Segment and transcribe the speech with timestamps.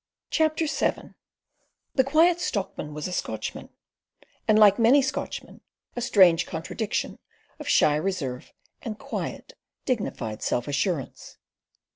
[0.31, 1.13] CHAPTER VII
[1.93, 3.69] The Quiet Stockman was a Scotchman,
[4.47, 5.61] and, like many Scotchmen,
[5.95, 7.19] a strange contradiction
[7.59, 8.51] of shy reserve
[8.81, 9.53] and quiet,
[9.85, 11.37] dignified self assurance.